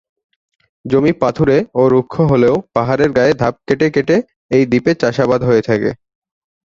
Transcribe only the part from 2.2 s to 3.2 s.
হলেও পাহাড়ের